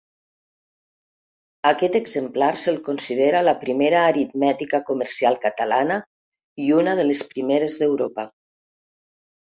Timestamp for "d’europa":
7.83-8.27